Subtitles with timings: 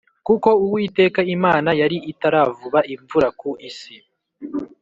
[0.27, 3.95] kuko Uwiteka Imana yari itaravuba imvura ku isi